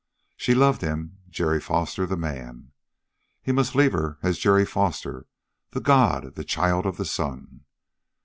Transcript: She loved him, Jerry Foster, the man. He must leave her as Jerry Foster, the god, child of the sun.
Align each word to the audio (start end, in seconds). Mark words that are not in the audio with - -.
She 0.35 0.55
loved 0.55 0.81
him, 0.81 1.19
Jerry 1.29 1.59
Foster, 1.59 2.07
the 2.07 2.17
man. 2.17 2.71
He 3.43 3.51
must 3.51 3.75
leave 3.75 3.91
her 3.93 4.17
as 4.23 4.39
Jerry 4.39 4.65
Foster, 4.65 5.27
the 5.73 5.79
god, 5.79 6.33
child 6.47 6.87
of 6.87 6.97
the 6.97 7.05
sun. 7.05 7.65